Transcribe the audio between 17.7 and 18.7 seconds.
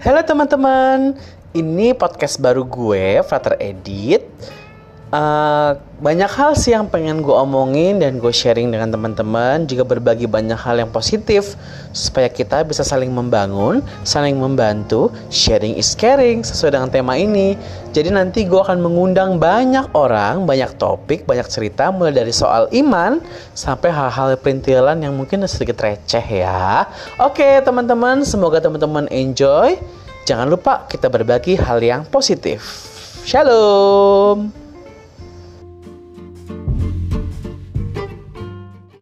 Jadi nanti gue